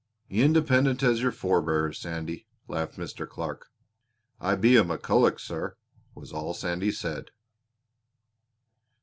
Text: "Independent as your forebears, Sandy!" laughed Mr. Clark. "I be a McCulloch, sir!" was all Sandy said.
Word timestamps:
"Independent 0.31 1.03
as 1.03 1.21
your 1.21 1.31
forebears, 1.31 1.99
Sandy!" 1.99 2.47
laughed 2.67 2.95
Mr. 2.97 3.29
Clark. 3.29 3.67
"I 4.39 4.55
be 4.55 4.75
a 4.75 4.83
McCulloch, 4.83 5.39
sir!" 5.39 5.77
was 6.15 6.33
all 6.33 6.55
Sandy 6.55 6.91
said. 6.91 7.29